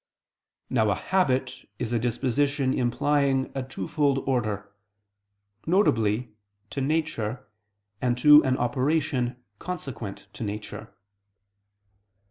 [0.71, 4.73] Now a habit is a disposition implying a twofold order:
[5.67, 6.23] viz.
[6.71, 7.47] to nature
[8.01, 10.91] and to an operation consequent to nature.